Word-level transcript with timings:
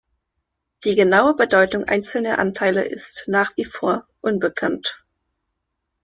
Die 0.83 0.95
genaue 0.95 1.35
Bedeutung 1.35 1.83
einzelner 1.83 2.39
Anteile 2.39 2.81
ist 2.83 3.25
nach 3.27 3.55
wie 3.55 3.65
vor 3.65 4.07
unbekannt. 4.21 5.05